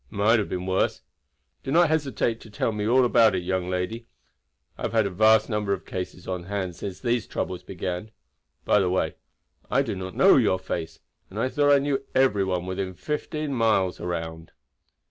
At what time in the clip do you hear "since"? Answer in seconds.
6.75-6.99